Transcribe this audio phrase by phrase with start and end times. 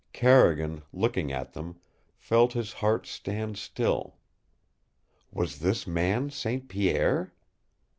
[0.13, 1.79] Carrigan, looking at them,
[2.17, 4.17] felt his heart stand still.
[5.31, 6.67] WAS THIS MAN ST.
[6.69, 7.31] PIERRE?